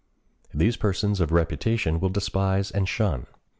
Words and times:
These 0.51 0.77
persons 0.77 1.21
of 1.21 1.31
reputation 1.31 1.99
will 1.99 2.09
despise 2.09 2.71
and 2.71 2.89
shun. 2.89 3.27